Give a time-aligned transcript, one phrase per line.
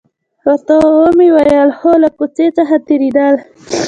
[0.45, 3.35] ورته ومې ویل: هو، له کوڅې څخه تېرېدل.